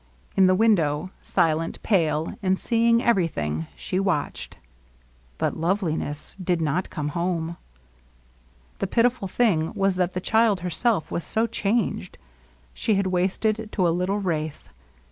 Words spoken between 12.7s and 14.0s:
She had wasted to a